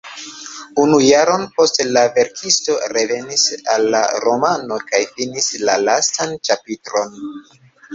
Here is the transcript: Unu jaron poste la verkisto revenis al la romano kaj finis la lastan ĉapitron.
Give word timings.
Unu 0.83 0.97
jaron 1.07 1.43
poste 1.59 1.85
la 1.91 2.05
verkisto 2.17 2.79
revenis 2.95 3.45
al 3.77 3.89
la 3.97 4.03
romano 4.27 4.83
kaj 4.91 5.07
finis 5.15 5.55
la 5.71 5.81
lastan 5.89 6.39
ĉapitron. 6.49 7.27